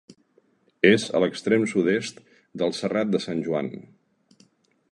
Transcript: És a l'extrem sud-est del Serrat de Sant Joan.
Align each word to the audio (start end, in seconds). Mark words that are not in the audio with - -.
És 0.91 1.03
a 1.17 1.19
l'extrem 1.23 1.65
sud-est 1.75 2.17
del 2.63 2.73
Serrat 2.79 3.13
de 3.17 3.21
Sant 3.27 3.45
Joan. 3.49 3.69